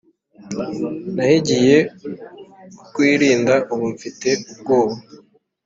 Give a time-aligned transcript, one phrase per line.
[1.15, 1.77] nahigiye
[2.77, 3.55] kukwirinda.
[3.73, 4.95] ubu mfite ubwoba